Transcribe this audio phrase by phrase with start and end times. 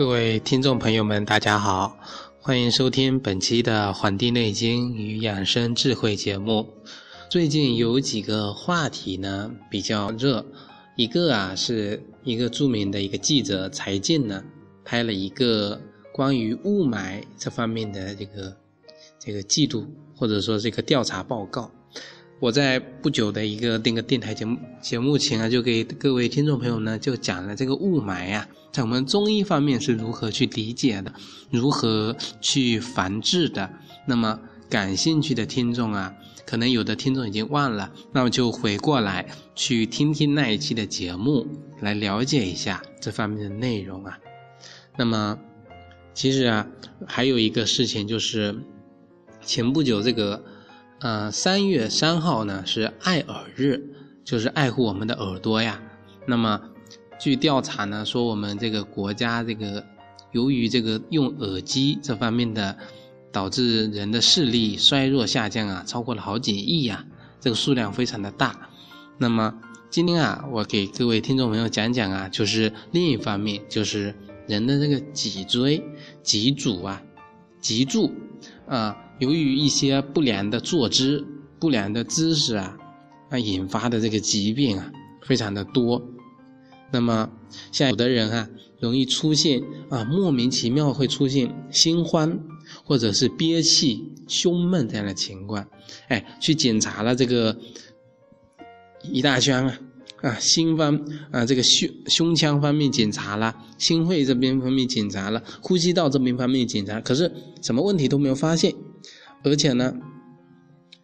[0.00, 1.94] 各位听众朋友们，大家好，
[2.40, 6.66] 欢迎收听本期的《黄帝内经与养生智慧》节目。
[7.28, 10.42] 最近有几个话题呢比较热，
[10.96, 14.42] 一个啊是一个著名的一个记者柴静呢
[14.86, 15.78] 拍了一个
[16.14, 18.56] 关于雾霾这方面的这个
[19.18, 19.86] 这个记录
[20.16, 21.70] 或者说这个调查报告。
[22.40, 31.12] 我在不久的一个那个电台节目节目前啊，就给各位听众朋友呢就讲了这个雾霾啊，在我们中医方面是如何去理解的，
[31.50, 33.70] 如何去防治的。
[34.06, 34.40] 那么
[34.70, 36.14] 感兴趣的听众啊，
[36.46, 41.46] 可能有的听众已经忘了，那么就回过来去听听那一期的节目，
[41.80, 44.18] 来了解一下这方面的内容啊。
[44.96, 45.38] 那么
[46.14, 46.66] 其实啊，
[47.06, 48.58] 还有一个事情就是
[49.42, 50.42] 前不久这个。
[51.00, 53.82] 呃，三月三号呢是爱耳日，
[54.22, 55.80] 就是爱护我们的耳朵呀。
[56.26, 56.60] 那么，
[57.18, 59.82] 据调查呢说，我们这个国家这个
[60.32, 62.76] 由于这个用耳机这方面的，
[63.32, 67.06] 导致人的视力衰弱下降啊，超过了好几亿呀，
[67.40, 68.68] 这个数量非常的大。
[69.16, 69.54] 那么
[69.88, 74.14] 今天啊，我给各位听众朋友讲讲啊，就是另一方面，就是
[74.46, 75.82] 人的这个脊椎、
[76.22, 77.02] 脊柱啊、
[77.58, 78.12] 脊柱
[78.68, 78.94] 啊。
[79.20, 81.24] 由于一些不良的坐姿、
[81.58, 82.76] 不良的姿势啊，
[83.28, 84.90] 啊引发的这个疾病啊，
[85.22, 86.02] 非常的多。
[86.90, 87.30] 那么，
[87.70, 88.48] 像有的人啊，
[88.80, 92.40] 容易出现啊莫名其妙会出现心慌，
[92.82, 95.64] 或者是憋气、胸闷这样的情况。
[96.08, 97.56] 哎，去检查了这个
[99.02, 99.78] 一大箱啊。
[100.22, 101.00] 啊，心方
[101.30, 107.32] 啊，这个胸胸腔方面检查了，心肺这边方面检查了，呼吸道这边方面检查，可是
[107.62, 108.74] 什么问题都没有发现，
[109.42, 109.94] 而且呢，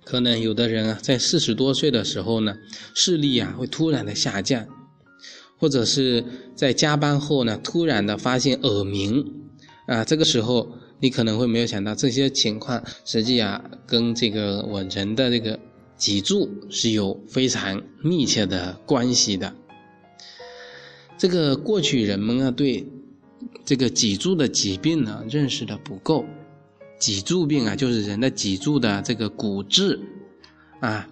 [0.04, 2.54] 可能有的人啊，在四十多岁的时候呢，
[2.94, 4.66] 视力啊会突然的下降，
[5.58, 6.22] 或者是
[6.54, 9.24] 在加班后呢，突然的发现耳鸣，
[9.86, 15.58] 啊，这个时候你可能会没有想到这些情况，实际啊跟这个我人的这个。
[15.96, 19.54] 脊柱是有非常密切的关系的。
[21.18, 22.86] 这个过去人们啊对
[23.64, 26.24] 这个脊柱的疾病呢认识的不够。
[26.98, 30.00] 脊柱病啊就是人的脊柱的这个骨质
[30.80, 31.08] 啊、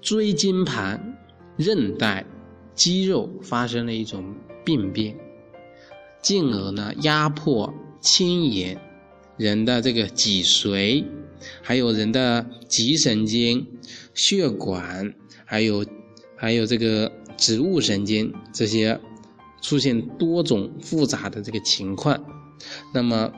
[0.00, 1.16] 椎间盘、
[1.56, 2.26] 韧带、
[2.74, 4.34] 肌肉发生了一种
[4.64, 5.16] 病变，
[6.20, 8.80] 进而呢压迫、牵延
[9.36, 11.04] 人的这个脊髓。
[11.62, 13.66] 还有人的脊神经、
[14.14, 15.14] 血管，
[15.44, 15.84] 还有
[16.36, 19.00] 还有这个植物神经这些
[19.60, 22.24] 出现多种复杂的这个情况，
[22.94, 23.32] 那么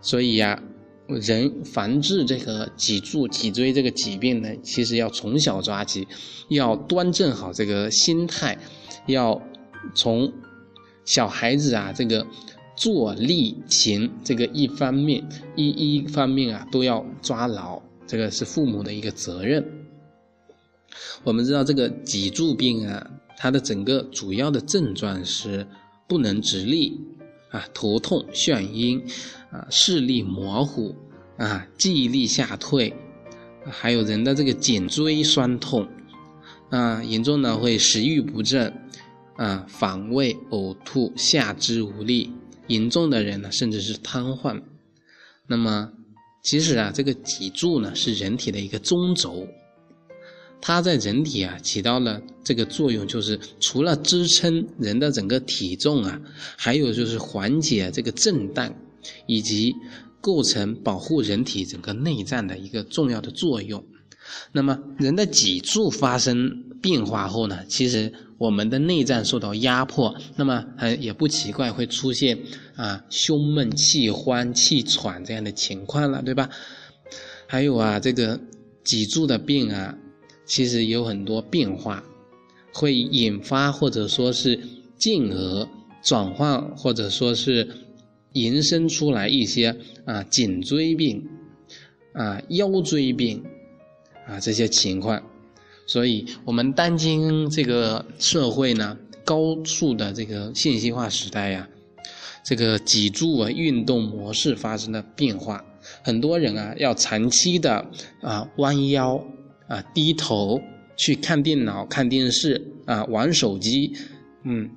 [0.00, 0.62] 所以呀，
[1.06, 6.06] 人防治这个脊柱、脊椎这个疾病呢，其实要从小抓起，
[6.48, 8.58] 要端正好这个心态，
[9.06, 9.42] 要
[9.94, 10.32] 从
[11.04, 12.26] 小孩子啊这个。
[12.74, 15.22] 坐立行这个一方面
[15.56, 19.64] 一一方面啊都要抓牢，这个是父母的一个责任。
[21.24, 25.66] 我们知道这个脊柱病啊，它的整个主要的症状是
[26.08, 27.00] 不能直立
[27.50, 29.02] 啊，头痛眩晕
[29.50, 30.94] 啊，视力模糊
[31.36, 32.94] 啊，记忆力下退，
[33.64, 35.86] 还有人的这个颈椎酸痛
[36.70, 38.72] 啊，严重呢会食欲不振
[39.36, 42.32] 啊，反胃呕吐，下肢无力。
[42.68, 44.62] 严重的人呢，甚至是瘫痪。
[45.46, 45.92] 那么，
[46.42, 49.46] 其实啊，这个脊柱呢是人体的一个中轴，
[50.60, 56.20] 它在人体啊起到了这个作用，就是除了支撑人的整个体重啊，
[56.56, 58.74] 还有就是缓解这个震荡，
[59.26, 59.74] 以及
[60.20, 63.84] 构成保护人体整个内脏的一个重要的作用。
[64.52, 68.12] 那么，人的脊柱发生变化后呢，其实
[68.42, 72.36] 我们的内脏受到压迫，那么呃也不奇怪会出现
[72.74, 76.50] 啊胸闷气欢气喘这样的情况了，对吧？
[77.46, 78.40] 还有啊这个
[78.82, 79.96] 脊柱的病啊，
[80.44, 82.02] 其实有很多变化，
[82.74, 84.58] 会引发或者说是
[84.98, 85.68] 进而
[86.02, 87.68] 转换或者说是
[88.32, 91.24] 延伸出来一些啊颈椎病
[92.12, 93.40] 啊腰椎病。
[94.24, 95.20] 啊，这些情况，
[95.86, 101.68] 所以我们当今这个社会呢，高速的这个信息化时代呀，
[102.44, 105.62] 这个脊柱啊运动模式发生了变化，
[106.02, 107.84] 很多人啊要长期的
[108.22, 109.22] 啊弯腰
[109.66, 110.60] 啊低头
[110.96, 113.92] 去看电脑、看电视啊玩手机，
[114.44, 114.70] 嗯，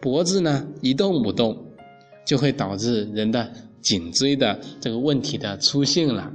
[0.00, 1.56] 脖子呢一动不动，
[2.26, 3.50] 就会导致人的
[3.80, 6.30] 颈椎的这个问题的出现了。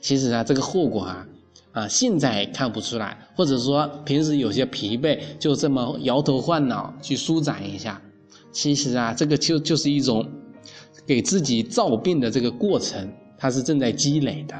[0.00, 1.26] 其实啊，这个后果啊。
[1.72, 8.00] 啊，现在看不出来，或者说平时有些疲惫，就这么摇头晃脑去舒展一下。
[8.52, 10.28] 其实啊，这个就就是一种
[11.06, 13.08] 给自己造病的这个过程，
[13.38, 14.54] 它是正在积累的。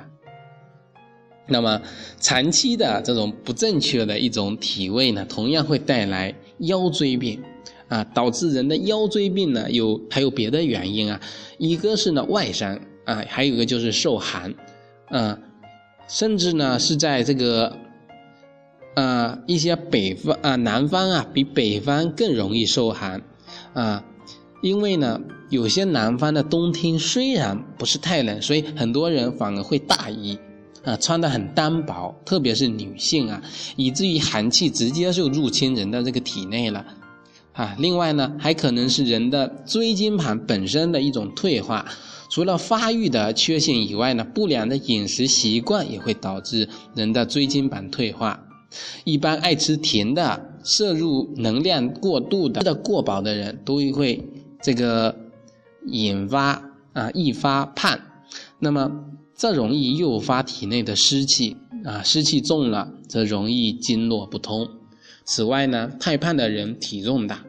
[1.48, 1.82] 那么
[2.20, 7.42] 长期的这种不正确的一种体位呢，同样会带来腰椎病，
[7.88, 11.20] 啊，导致人的腰椎病呢有还有别的原因啊，
[11.58, 14.54] 一个是呢外伤啊，还有一个就是受寒，
[15.08, 15.36] 啊，
[16.10, 17.76] 甚至呢是在这个，
[18.94, 23.22] 啊一些北方啊南方啊比北方更容易受寒，
[23.72, 24.04] 啊，
[24.60, 30.36] 因为呢有些南方的冬天虽然不是太冷，所以很多人反而会大衣。
[30.82, 33.42] 啊，穿的很单薄，特别是女性啊，
[33.76, 36.82] 以至于寒气直接就入侵人的这个体内了，
[37.52, 41.84] 啊，另外呢，还可能是人的椎间盘本身的一种退化，
[42.30, 48.46] 除了发育的缺陷以外呢，不良的饮食习惯也会导致人的椎间盘退化。
[49.04, 54.26] 一般爱吃甜的、摄入能量过度的、吃的过饱的人都会
[54.62, 55.14] 这个
[55.86, 56.62] 引发
[56.94, 57.98] 啊易发胖，
[58.58, 59.04] 那么。
[59.40, 64.68] 这容易诱发体内的湿气啊，湿气重了，则容易经络不通。
[65.24, 67.42] 此外呢，太胖的人体重大，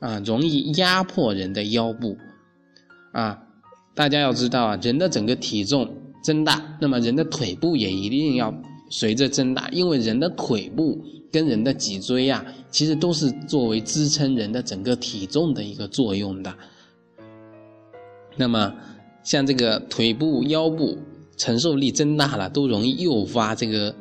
[0.00, 2.16] 啊，容易压迫人的腰部，
[3.12, 3.44] 啊，
[3.94, 5.88] 大家要知道啊，人的整个体重
[6.22, 8.54] 增大，那么人的腿部也一定要
[8.90, 16.54] 随着增大，因为人的腿部跟人的脊椎呀，其实都是作为支撑人的整个体重的一个作用的。
[18.36, 18.74] 那么，
[19.22, 20.98] 像这个腿部、腰部。
[21.36, 23.94] 承受力增大了，都容易诱发这个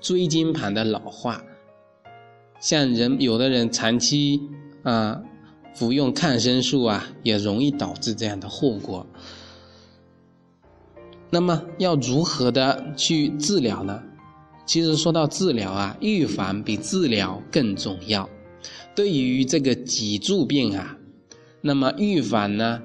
[0.00, 1.44] 椎间盘的老化。
[2.58, 4.40] 像人有的人长期
[4.82, 5.20] 啊
[5.74, 9.06] 服用抗生素啊，也容易导致这样的后果。
[11.36, 14.02] 那么要如何的去治疗呢？
[14.64, 18.26] 其实说到治疗啊，预防比治疗更重要。
[18.94, 20.96] 对于这个脊柱病啊，
[21.60, 22.80] 那么预防呢，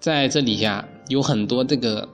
[0.00, 2.08] 在这里呀有很多这个。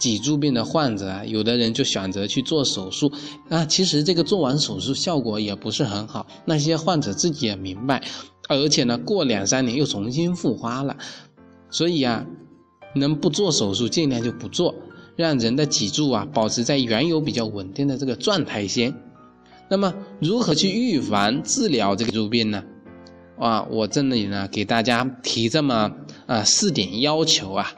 [0.00, 3.12] 脊柱病的患者啊，有的人就选择去做手术
[3.48, 6.26] 啊，其实这个做完手术效果也不是很好。
[6.44, 8.02] 那些患者自己也明白，
[8.48, 10.96] 而且呢，过两三年又重新复发了。
[11.68, 12.24] 所以啊，
[12.94, 14.72] 能不做手术尽量就不做，
[15.18, 18.94] 让人的脊柱啊保持在原有比较稳定的这个状态先。
[19.68, 22.62] 那么，如何去预防治疗这个脊柱病呢？
[23.36, 25.90] 啊，我这里呢给大家提这么
[26.26, 27.72] 啊四点要求啊。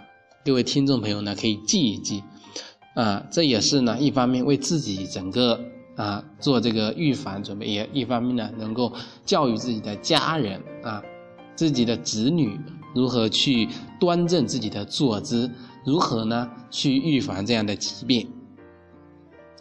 [0.45, 2.23] 各位听众朋友呢，可以记一记，
[2.95, 5.59] 啊，这也是呢，一方面为自己整个
[5.97, 8.93] 啊做这个预防准备，也一方面呢，能够
[9.25, 11.03] 教育自己的家人啊，
[11.57, 12.61] 自己的子女
[12.95, 13.67] 如何去
[13.99, 15.51] 端正自己的坐姿，
[15.85, 18.31] 如何呢去预防这样的疾病。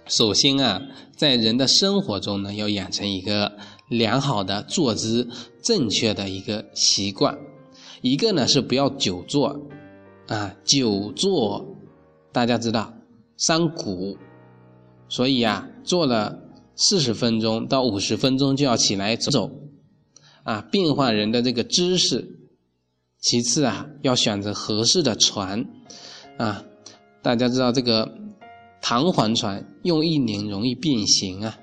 [0.08, 0.82] 首先啊，
[1.16, 3.58] 在人的生活中呢，要养成一个
[3.90, 5.30] 良好的坐姿，
[5.62, 7.38] 正确的一个习惯。
[8.02, 9.70] 一个呢是不要久坐。
[10.28, 11.76] 啊，久坐，
[12.32, 12.94] 大家知道
[13.36, 14.16] 伤骨，
[15.08, 16.40] 所以啊，坐了
[16.76, 19.52] 四十分钟到五十分钟就要起来走走，
[20.44, 22.36] 啊，变换人的这个姿势。
[23.20, 25.66] 其次啊，要选择合适的床，
[26.40, 26.64] 啊，
[27.22, 28.10] 大家知道这个
[28.82, 31.60] 弹簧床用一年容易变形啊，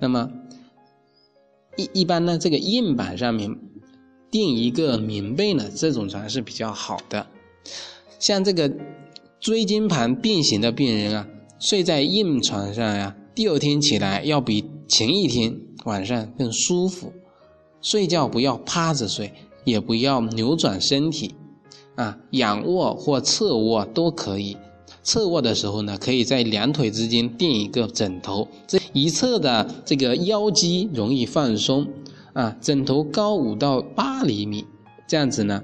[0.00, 0.30] 那么
[1.76, 3.58] 一一般呢，这个硬板上面
[4.30, 7.26] 垫一个棉被呢，这种床是比较好的。
[8.20, 8.72] 像这个
[9.40, 11.26] 椎间盘变形的病人啊，
[11.58, 17.12] 睡在硬床上呀，第二天起来要比前一天晚上更舒服。
[17.82, 19.32] 睡觉不要趴着睡，
[19.64, 21.34] 也不要扭转身体，
[21.98, 24.56] 啊，仰卧或侧卧都可以。
[25.02, 31.88] 侧卧的时候呢，可以在两腿之间垫一个枕头，这一侧的这个腰肌容易放松，
[32.34, 34.64] 啊，枕头高五到八厘米，
[35.08, 35.60] 这样子呢。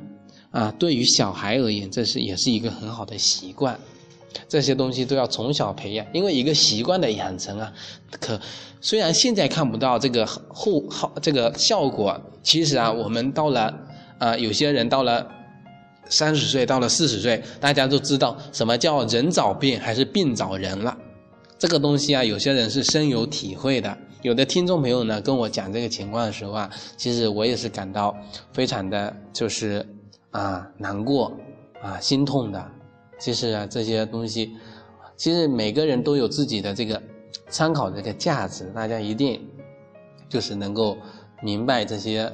[0.51, 3.79] 啊，对于小孩而言，这是也是一个很好的习惯。
[4.49, 7.73] 这些东西都要从小培养，因为一个习惯的养成啊，
[8.19, 8.41] 可
[8.81, 13.73] 虽然现在看不到这个后好这个效果，其实啊，我们到了
[14.19, 15.29] 啊，有些人到了
[16.09, 20.97] 三十岁，到了四十岁，大家都知道什么叫人找病还是病找人了。
[21.59, 23.97] 这个东西啊，有些人是深有体会的。
[24.23, 28.17] 有的听众朋友呢跟我讲这个情况的时候啊，其实我也是感到
[28.53, 29.87] 非常的就是。
[30.31, 31.33] 啊，难过，
[31.81, 32.61] 啊，心痛的，
[33.21, 34.51] 其实啊，这些东西，
[35.17, 37.01] 其实每个人都有自己的这个
[37.49, 39.41] 参考这个价值，大家一定
[40.29, 40.99] 就是能够
[41.41, 42.29] 明白这些，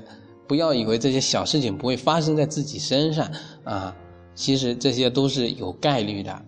[0.51, 3.31] 不要以为这些小事情不会发生在自己身上
[3.63, 3.97] 啊，
[4.35, 6.43] 其实这些都是有概率的，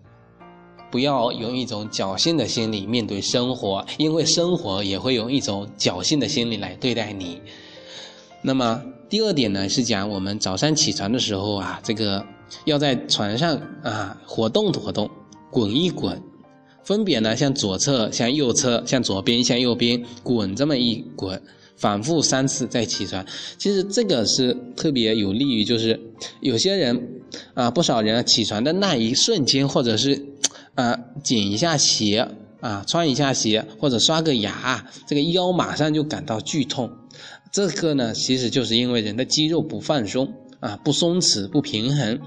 [0.91, 7.41] 不要用一种侥幸的心理面对生活，因为生活也会用一种侥幸的心理来对待你，
[8.43, 8.83] 那么。
[9.09, 12.27] 第二点呢是讲我们早上起床的时候啊，这个
[12.65, 15.09] 要在床上啊活动活动，
[15.49, 16.21] 滚一滚，
[16.83, 21.41] 分别呢向左侧、向右侧、向左边、向右边滚这么一滚，
[21.77, 23.25] 反复三次再起床。
[23.59, 25.99] 其实这个是特别有利于，就是
[26.41, 27.23] 有些人
[27.55, 30.25] 啊，不少人起床的那一瞬间，或者是
[30.75, 32.29] 啊紧一下鞋
[32.61, 36.91] 啊，穿一下鞋或者刷个牙，这个腰马上就感到剧痛。
[37.51, 42.21] 这个呢，其实就是因为人的肌肉不放松啊，不松弛、不平衡，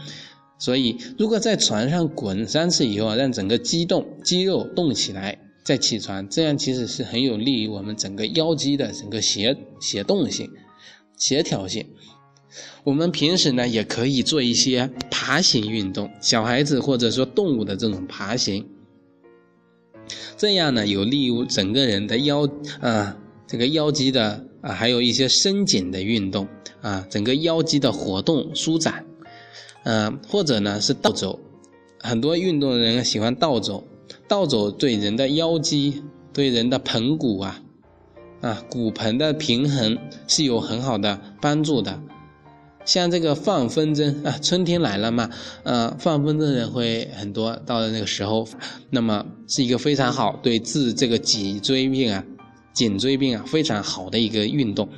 [0.60, 10.50] 所以如果在床上滚三次以后，让整个肌动肌肉动起来再起床，这样其实是很有利于我们整个腰肌的整个协协动性、
[11.18, 11.86] 协调性。
[12.86, 18.66] 我们平时呢也可以做一些爬行运动，小孩子或者说动物的这种爬行，
[20.38, 22.48] 这样呢有利于整个人的腰
[22.80, 24.46] 啊，这个腰肌的。
[24.62, 26.48] 啊，还有一些伸紧的运动
[26.82, 29.06] 啊，整个腰肌的活动舒展，
[29.84, 31.40] 嗯，或者呢是倒走，
[32.00, 33.84] 很多运动的人喜欢倒走，
[34.28, 36.04] 倒走对人的腰肌、
[36.34, 37.62] 对人的盆骨啊，
[38.42, 42.02] 啊骨盆的平衡是有很好的帮助的。
[42.86, 45.30] 像这个放风筝啊，春天来了嘛，
[45.64, 48.48] 呃，放风筝的人会很多，到了那个时候，
[48.92, 52.24] 那么是一个非常好对治这个脊椎病啊。
[52.74, 54.90] 颈椎病啊，非常好的一个运动。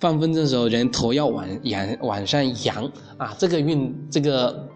[0.00, 2.84] 放风筝的时候，人头要往仰往上扬
[3.16, 4.68] 啊，这个运这个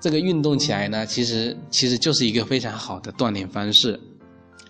[0.00, 4.00] 这个运动起来呢，其实其实就是一个非常好的锻炼方式。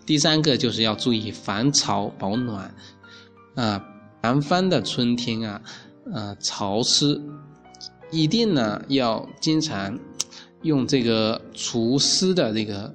[0.05, 2.75] 第三个就是要注意防潮保暖
[3.55, 3.85] 啊，
[4.23, 5.63] 南方的春天啊，
[6.13, 7.21] 呃，潮湿，
[8.11, 9.97] 一定呢要经常
[10.63, 12.93] 用这个除湿的这个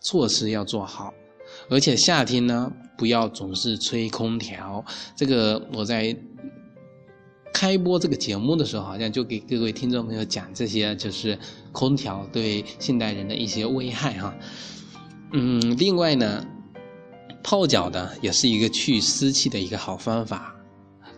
[0.00, 1.14] 措施要做好。
[1.70, 4.84] 而且夏天呢，不要总是吹空调。
[5.16, 6.14] 这个我在
[7.58, 11.36] 开播这个节目的时候，好像就给各位听众朋友讲这些，就是
[11.72, 14.32] 空调对现代人的一些危害哈。
[15.32, 16.46] 嗯，另外呢，
[17.42, 20.54] 泡脚的也是一个去湿气的一个好方法。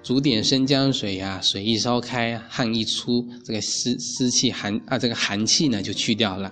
[0.02, 6.50] 煮点生姜水呀，水一烧开，汗一出，这个湿湿气寒啊，这个寒气呢就去掉了。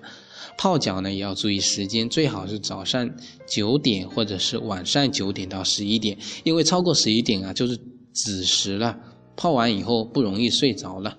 [0.59, 3.09] 泡脚呢也要注意时间，最好是早上
[3.47, 7.75] 九点或者是晚上九点到十一点，因为超过十一点啊就是
[8.13, 8.95] 子时了，
[9.39, 11.17] 泡完以后不容易睡着了。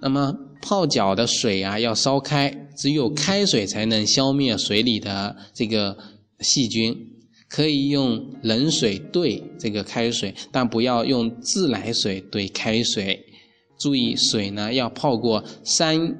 [0.00, 0.32] 那么
[0.62, 5.98] 泡脚的水啊要烧开，只有开水才能消灭水里的这个
[6.38, 6.96] 细菌，
[7.48, 13.26] 可以用冷水兑这个开水，但不要用自来水兑开水。
[13.76, 16.16] 注意水呢要泡过三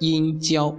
[0.00, 0.76] 阴交。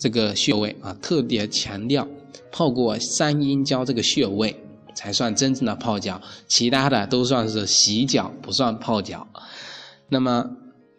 [0.00, 2.06] 这个穴位啊，特别强调
[2.52, 4.54] 泡过三阴交这个穴位
[4.98, 9.24] 才算真正的泡脚，其他的都算是洗脚，不算泡脚。
[10.08, 10.44] 那么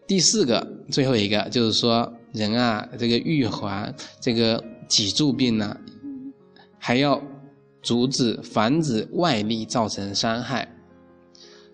[0.07, 5.75] 第四个，最后一个就是说，人啊，这个预防这个脊柱病呢，
[6.77, 7.21] 还要
[7.81, 10.65] 阻止防止外力造成伤害，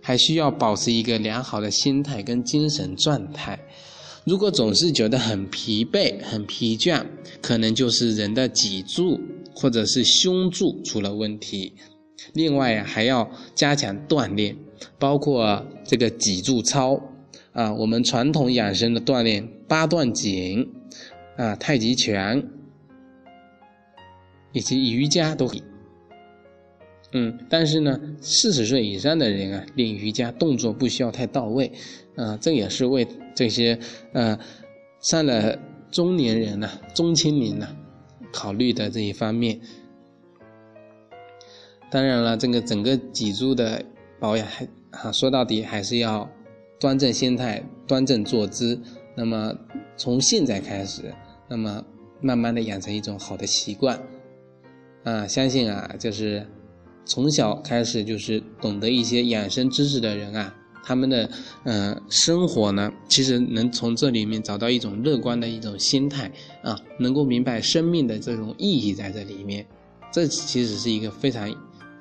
[0.01, 3.59] 还需要保持一个良好的心态跟精神状态。
[4.23, 7.05] 如果总是觉得很疲惫、很疲倦，
[7.39, 9.21] 可能就是人的脊柱
[9.53, 11.75] 或者是胸柱出了问题。
[12.33, 14.55] 另外呀，还要加强锻炼，
[14.97, 17.01] 包括这个脊柱操
[17.53, 20.71] 啊，我们传统养生的锻炼，八段锦
[21.37, 22.47] 啊、太极拳
[24.53, 25.63] 以及瑜伽都可以。
[27.11, 31.71] 嗯，但是呢，四十岁以上的人啊，练瑜伽动作不需要太到位，
[32.15, 33.77] 啊，这也是为这些
[34.13, 34.37] 呃
[34.99, 35.57] 上了
[35.91, 37.67] 中年人呢、中青年呢
[38.33, 39.59] 考虑的这一方面。
[41.95, 43.81] 当然了，这个整个脊柱的
[44.19, 46.29] 保养还啊，说到底还是要
[46.77, 48.77] 端正心态、端正坐姿。
[49.15, 49.55] 那么
[49.95, 51.03] 从现在开始，
[51.47, 51.81] 那么
[52.19, 53.97] 慢慢的养成一种好的习惯，
[55.05, 56.45] 啊，相信啊，就是。
[57.05, 61.29] 从小开始就是懂得一些养生知识的人啊，他们的
[61.63, 66.29] 嗯生活呢，其实能从这里面找到一种乐观的一种心态
[66.61, 69.65] 啊，能够明白生命的这种意义在这里面。
[70.11, 71.47] 这其实是一个非常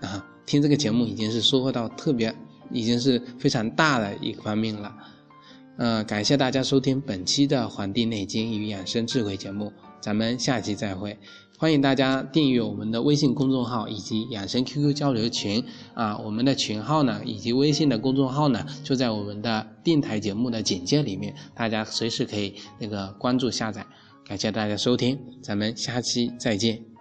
[0.04, 2.34] 啊，听这个节目已经是收获到特别，
[2.70, 4.94] 已经是非常大的一个方面了。
[5.76, 11.18] 呃，感谢大家收听本期的《黄帝内经与养生智慧》节目，咱们下期再会。
[11.56, 23.86] 欢迎大家订阅我们的微信公众号以及养生 QQ 交流群啊，我们的群号呢以及微信的公众号呢就在我们的电台节目的简介里面，大家随时可以那个关注下载。
[24.26, 26.93] 感谢大家收听，咱们下期再见。